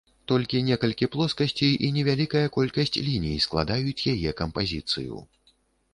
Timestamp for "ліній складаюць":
3.11-4.07